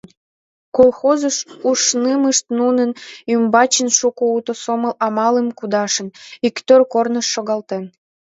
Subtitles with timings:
[0.77, 1.37] Колхозыш
[1.69, 2.89] ушнымышт нунын
[3.33, 6.07] ӱмбачын шуко уто сомыл-амалым кудашын,
[6.47, 7.83] иктӧр корныш шогалтен.